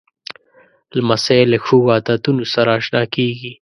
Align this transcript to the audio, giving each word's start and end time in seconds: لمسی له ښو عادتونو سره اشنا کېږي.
لمسی 0.95 1.41
له 1.51 1.57
ښو 1.65 1.77
عادتونو 1.93 2.43
سره 2.53 2.69
اشنا 2.79 3.03
کېږي. 3.15 3.51